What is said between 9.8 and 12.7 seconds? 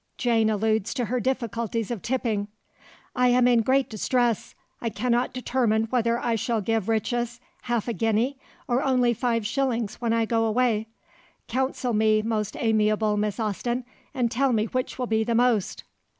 when I go away. Counsel me, most